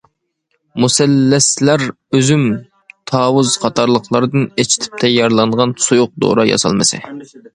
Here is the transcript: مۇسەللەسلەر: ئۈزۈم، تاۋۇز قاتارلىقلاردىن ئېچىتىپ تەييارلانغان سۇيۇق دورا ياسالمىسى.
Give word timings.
مۇسەللەسلەر: 0.83 1.83
ئۈزۈم، 2.19 2.45
تاۋۇز 3.11 3.53
قاتارلىقلاردىن 3.67 4.49
ئېچىتىپ 4.63 4.97
تەييارلانغان 5.05 5.77
سۇيۇق 5.89 6.17
دورا 6.25 6.49
ياسالمىسى. 6.53 7.03